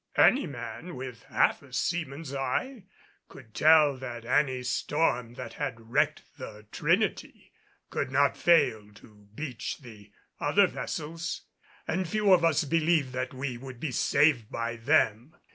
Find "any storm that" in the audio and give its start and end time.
4.25-5.53